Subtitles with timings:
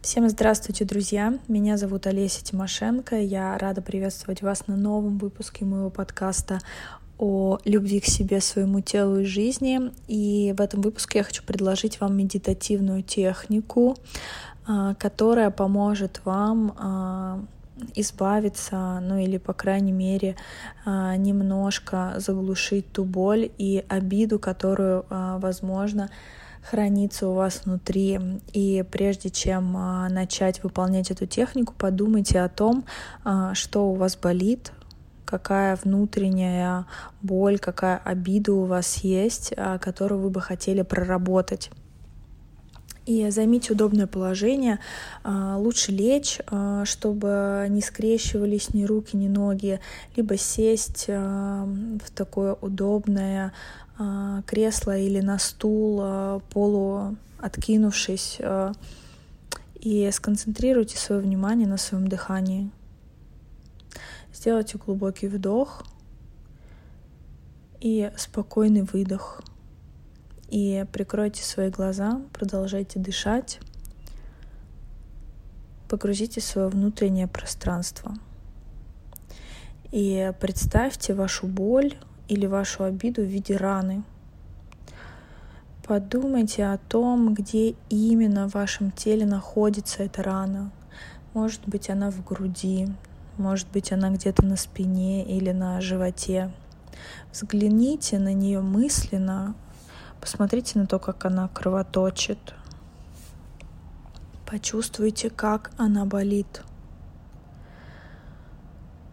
[0.00, 1.34] Всем здравствуйте, друзья!
[1.48, 3.16] Меня зовут Олеся Тимошенко.
[3.16, 6.60] Я рада приветствовать вас на новом выпуске моего подкаста
[7.18, 9.90] о любви к себе, своему телу и жизни.
[10.06, 13.96] И в этом выпуске я хочу предложить вам медитативную технику,
[14.68, 17.44] а, которая поможет вам а,
[17.96, 20.36] избавиться, ну или, по крайней мере,
[20.84, 26.08] а, немножко заглушить ту боль и обиду, которую, возможно,
[26.62, 28.18] хранится у вас внутри.
[28.52, 32.84] И прежде чем а, начать выполнять эту технику, подумайте о том,
[33.24, 34.72] а, что у вас болит,
[35.24, 36.86] какая внутренняя
[37.22, 41.70] боль, какая обида у вас есть, а, которую вы бы хотели проработать.
[43.06, 44.80] И займите удобное положение.
[45.24, 46.40] Лучше лечь,
[46.84, 49.80] чтобы не скрещивались ни руки, ни ноги,
[50.14, 53.54] либо сесть в такое удобное
[54.46, 58.72] кресло или на стул, а, полу откинувшись, а,
[59.74, 62.70] и сконцентрируйте свое внимание на своем дыхании.
[64.32, 65.84] Сделайте глубокий вдох
[67.80, 69.42] и спокойный выдох.
[70.48, 73.60] И прикройте свои глаза, продолжайте дышать,
[75.88, 78.14] погрузите свое внутреннее пространство.
[79.90, 81.94] И представьте вашу боль
[82.28, 84.04] или вашу обиду в виде раны.
[85.86, 90.70] Подумайте о том, где именно в вашем теле находится эта рана.
[91.32, 92.88] Может быть, она в груди,
[93.38, 96.52] может быть, она где-то на спине или на животе.
[97.32, 99.54] Взгляните на нее мысленно,
[100.20, 102.54] посмотрите на то, как она кровоточит.
[104.44, 106.62] Почувствуйте, как она болит.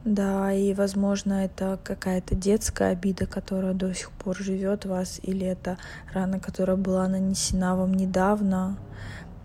[0.05, 5.47] Да, и, возможно, это какая-то детская обида, которая до сих пор живет в вас, или
[5.47, 5.79] это
[6.13, 8.77] рана, которая была нанесена вам недавно,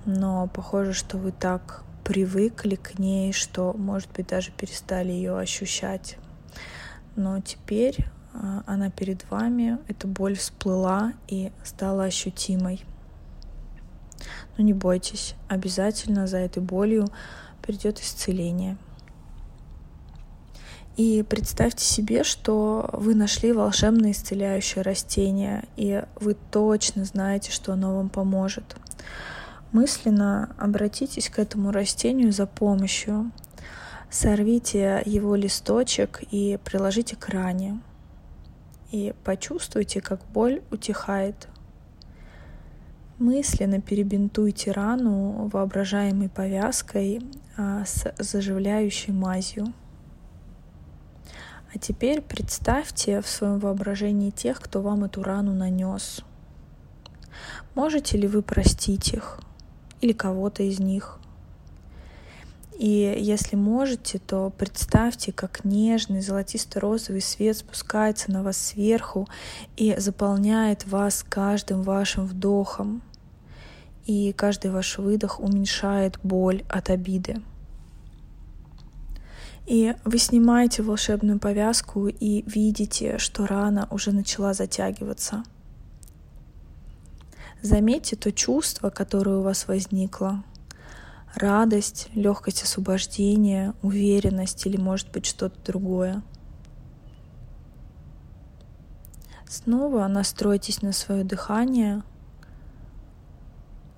[0.04, 6.18] но похоже, что вы так привыкли к ней, что, может быть, даже перестали ее ощущать.
[7.16, 7.96] Но теперь
[8.34, 12.84] а, она перед вами, эта боль всплыла и стала ощутимой.
[14.58, 17.06] Но не бойтесь, обязательно за этой болью
[17.62, 18.76] придет исцеление.
[21.00, 27.96] И представьте себе, что вы нашли волшебное исцеляющее растение, и вы точно знаете, что оно
[27.96, 28.76] вам поможет.
[29.72, 33.30] Мысленно обратитесь к этому растению за помощью.
[34.10, 37.80] Сорвите его листочек и приложите к ране.
[38.90, 41.48] И почувствуйте, как боль утихает.
[43.18, 47.22] Мысленно перебинтуйте рану воображаемой повязкой
[47.56, 49.72] а, с заживляющей мазью.
[51.72, 56.24] А теперь представьте в своем воображении тех, кто вам эту рану нанес.
[57.76, 59.38] Можете ли вы простить их
[60.00, 61.20] или кого-то из них?
[62.76, 69.28] И если можете, то представьте, как нежный золотисто-розовый свет спускается на вас сверху
[69.76, 73.02] и заполняет вас каждым вашим вдохом.
[74.06, 77.42] И каждый ваш выдох уменьшает боль от обиды.
[79.70, 85.44] И вы снимаете волшебную повязку и видите, что рана уже начала затягиваться.
[87.62, 90.42] Заметьте то чувство, которое у вас возникло.
[91.36, 96.24] Радость, легкость освобождения, уверенность или может быть что-то другое.
[99.48, 102.02] Снова настройтесь на свое дыхание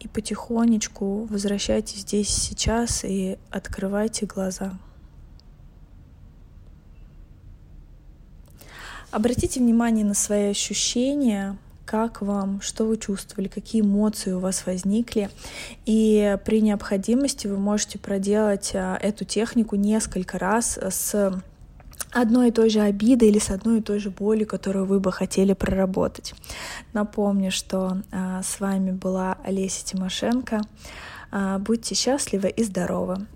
[0.00, 4.78] и потихонечку возвращайтесь здесь сейчас и открывайте глаза.
[9.12, 15.28] Обратите внимание на свои ощущения, как вам, что вы чувствовали, какие эмоции у вас возникли.
[15.84, 21.42] И при необходимости вы можете проделать а, эту технику несколько раз с
[22.10, 25.12] одной и той же обидой или с одной и той же болью, которую вы бы
[25.12, 26.34] хотели проработать.
[26.94, 30.62] Напомню, что а, с вами была Олеся Тимошенко.
[31.30, 33.26] А, будьте счастливы и здоровы.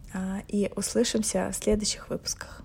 [0.48, 2.62] И услышимся в следующих выпусках.